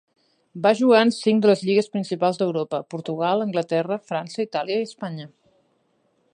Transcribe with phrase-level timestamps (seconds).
[0.61, 5.31] Va jugar en cinc de les lligues principals d'Europa: Portugal, Anglaterra, França, Itàlia i Espanya.